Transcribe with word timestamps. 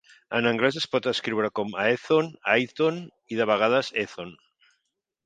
En 0.35 0.45
anglès 0.51 0.77
es 0.79 0.87
pot 0.93 1.09
escriure 1.11 1.51
com 1.59 1.75
"Aethon", 1.83 2.31
"Aithon" 2.55 2.97
i 3.35 3.39
de 3.41 3.47
vegades 3.51 3.93
"Ethon". 4.05 4.33